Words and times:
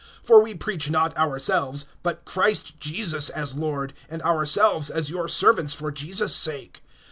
(5)For 0.27 0.41
we 0.43 0.55
preach 0.55 0.89
not 0.89 1.15
ourselves, 1.15 1.85
but 2.01 2.25
Christ 2.25 2.79
Jesus 2.79 3.29
as 3.29 3.55
Lord; 3.55 3.93
and 4.09 4.19
ourselves 4.23 4.89
as 4.89 5.11
your 5.11 5.27
servants 5.27 5.75
for 5.75 5.91
Jesus' 5.91 6.35
sake. 6.35 6.81